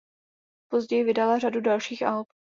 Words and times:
Později 0.67 1.03
vydala 1.03 1.39
řadu 1.39 1.61
dalších 1.61 2.01
alb. 2.03 2.27